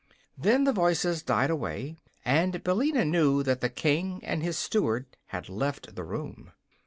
Then 0.35 0.63
the 0.63 0.73
voices 0.73 1.21
died 1.21 1.51
away, 1.51 1.95
and 2.25 2.63
Billina 2.63 3.05
knew 3.05 3.43
that 3.43 3.61
the 3.61 3.69
King 3.69 4.19
and 4.23 4.41
his 4.41 4.57
Steward 4.57 5.05
had 5.27 5.47
left 5.47 5.93
the 5.93 6.03
room. 6.03 6.53